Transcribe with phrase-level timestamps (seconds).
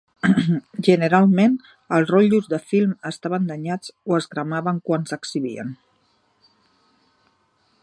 [0.85, 1.57] Generalment
[1.97, 5.73] els rotllos de film estaven danyats o es cremaven quan s'exhibien.